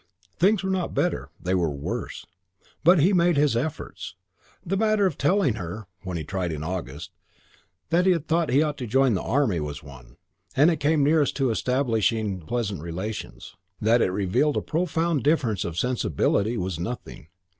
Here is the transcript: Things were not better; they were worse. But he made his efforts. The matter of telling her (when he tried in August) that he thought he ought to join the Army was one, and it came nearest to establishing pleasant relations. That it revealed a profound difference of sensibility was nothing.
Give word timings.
Things 0.39 0.63
were 0.63 0.71
not 0.71 0.95
better; 0.95 1.29
they 1.39 1.53
were 1.53 1.69
worse. 1.69 2.25
But 2.83 2.99
he 3.01 3.13
made 3.13 3.37
his 3.37 3.55
efforts. 3.55 4.15
The 4.65 4.75
matter 4.75 5.05
of 5.05 5.15
telling 5.15 5.53
her 5.57 5.85
(when 6.01 6.17
he 6.17 6.23
tried 6.23 6.51
in 6.51 6.63
August) 6.63 7.11
that 7.91 8.07
he 8.07 8.17
thought 8.17 8.49
he 8.49 8.63
ought 8.63 8.79
to 8.79 8.87
join 8.87 9.13
the 9.13 9.21
Army 9.21 9.59
was 9.59 9.83
one, 9.83 10.17
and 10.55 10.71
it 10.71 10.79
came 10.79 11.03
nearest 11.03 11.35
to 11.35 11.51
establishing 11.51 12.39
pleasant 12.39 12.81
relations. 12.81 13.55
That 13.79 14.01
it 14.01 14.09
revealed 14.09 14.57
a 14.57 14.61
profound 14.63 15.21
difference 15.21 15.63
of 15.63 15.77
sensibility 15.77 16.57
was 16.57 16.79
nothing. 16.79 17.27